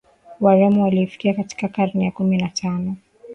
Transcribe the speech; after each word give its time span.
wareno 0.39 0.81
walifika 0.81 1.33
katika 1.33 1.67
karne 1.67 2.05
ya 2.05 2.11
kumi 2.11 2.37
na 2.37 2.47
tano 2.49 2.95